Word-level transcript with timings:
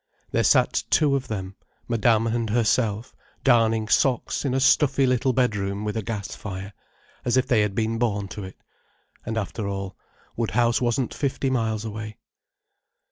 There 0.31 0.43
sat 0.43 0.83
two 0.89 1.15
of 1.15 1.27
them, 1.27 1.57
Madame 1.87 2.25
and 2.25 2.49
herself, 2.49 3.13
darning 3.43 3.87
socks 3.87 4.43
in 4.43 4.55
a 4.55 4.59
stuffy 4.59 5.05
little 5.05 5.31
bedroom 5.31 5.85
with 5.85 5.95
a 5.95 6.01
gas 6.01 6.35
fire, 6.35 6.73
as 7.23 7.37
if 7.37 7.45
they 7.45 7.61
had 7.61 7.75
been 7.75 7.99
born 7.99 8.27
to 8.29 8.43
it. 8.43 8.57
And 9.27 9.37
after 9.37 9.67
all, 9.67 9.95
Woodhouse 10.35 10.81
wasn't 10.81 11.13
fifty 11.13 11.51
miles 11.51 11.85
away. 11.85 12.17